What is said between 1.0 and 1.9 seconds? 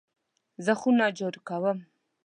جارو کوم.